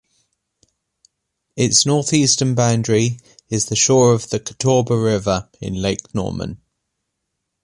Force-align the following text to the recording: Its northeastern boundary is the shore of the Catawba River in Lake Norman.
Its 1.55 1.85
northeastern 1.85 2.55
boundary 2.55 3.19
is 3.49 3.67
the 3.67 3.75
shore 3.75 4.13
of 4.13 4.31
the 4.31 4.39
Catawba 4.39 4.97
River 4.97 5.47
in 5.61 5.75
Lake 5.75 6.15
Norman. 6.15 6.59